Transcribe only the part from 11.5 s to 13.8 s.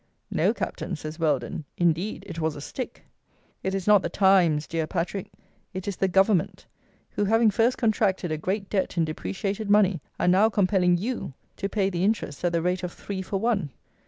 to pay the interest at the rate of three for one.